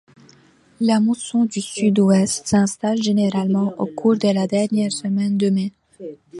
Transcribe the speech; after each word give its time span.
La 0.79 0.99
mousson 0.99 1.45
du 1.45 1.61
sud-ouest 1.61 2.47
s'installe 2.47 3.03
généralement 3.03 3.75
au 3.79 3.85
cours 3.85 4.15
de 4.17 4.29
la 4.33 4.47
dernière 4.47 4.91
semaine 4.91 5.37
de 5.37 5.51
mai. 5.51 5.73